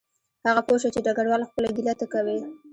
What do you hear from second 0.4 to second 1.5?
هغه پوه شو چې ډګروال